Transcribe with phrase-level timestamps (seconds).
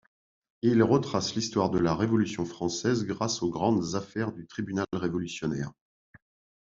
[0.63, 5.71] Il retrace l'histoire de la révolution française grâce aux grandes affaires du Tribunal révolutionnaire.